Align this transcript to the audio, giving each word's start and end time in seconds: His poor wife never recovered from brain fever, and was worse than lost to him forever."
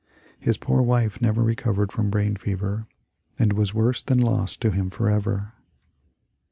His 0.39 0.57
poor 0.57 0.81
wife 0.81 1.21
never 1.21 1.43
recovered 1.43 1.91
from 1.91 2.09
brain 2.09 2.35
fever, 2.35 2.87
and 3.37 3.53
was 3.53 3.75
worse 3.75 4.01
than 4.01 4.17
lost 4.17 4.59
to 4.61 4.71
him 4.71 4.89
forever." 4.89 5.53